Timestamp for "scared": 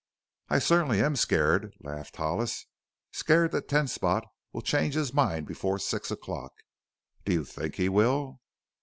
1.15-1.75, 3.11-3.51